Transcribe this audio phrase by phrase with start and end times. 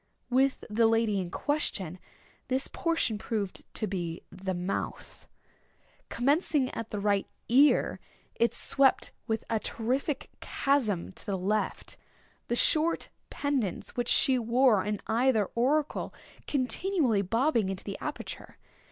[0.31, 1.99] With the lady in question
[2.47, 5.27] this portion proved to be the mouth.
[6.09, 7.99] Commencing at the right ear,
[8.33, 15.01] it swept with a terrific chasm to the left—the short pendants which she wore in
[15.05, 16.15] either auricle
[16.47, 18.57] continually bobbing into the aperture.